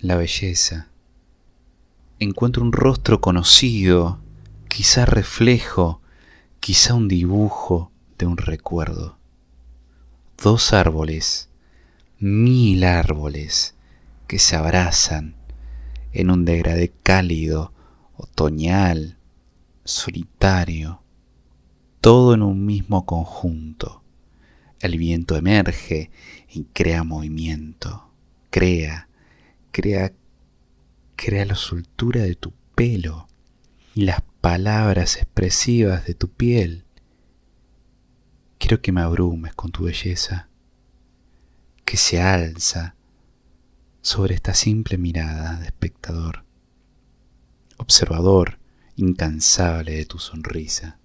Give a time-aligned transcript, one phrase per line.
[0.00, 0.88] la belleza.
[2.18, 4.20] Encuentro un rostro conocido,
[4.68, 6.00] quizá reflejo,
[6.60, 9.18] quizá un dibujo de un recuerdo.
[10.42, 11.48] Dos árboles,
[12.18, 13.74] mil árboles
[14.26, 15.34] que se abrazan
[16.12, 17.72] en un degradé cálido,
[18.16, 19.18] otoñal,
[19.84, 21.02] solitario,
[22.00, 24.02] todo en un mismo conjunto.
[24.80, 26.10] El viento emerge
[26.50, 28.10] y crea movimiento,
[28.50, 29.08] crea,
[29.76, 30.14] crea,
[31.16, 33.28] crea la soltura de tu pelo
[33.94, 36.86] y las palabras expresivas de tu piel.
[38.56, 40.48] Quiero que me abrumes con tu belleza,
[41.84, 42.94] que se alza
[44.00, 46.46] sobre esta simple mirada de espectador,
[47.76, 48.58] observador
[48.96, 50.98] incansable de tu sonrisa.